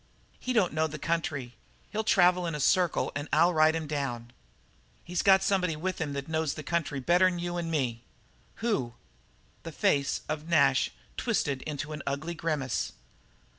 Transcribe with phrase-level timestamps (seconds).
[0.39, 1.53] "He don't know the country.
[1.91, 4.33] He'll travel in a circle and I'll ride him down."
[5.03, 8.01] "He's got somebody with him that knows the country better'n you or me."
[8.65, 8.95] "Who?"
[9.61, 12.93] The face of Nash twisted into an ugly grimace.